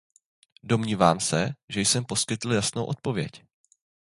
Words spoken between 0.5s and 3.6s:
Domnívám se, že jsem poskytl jasnou odpověď.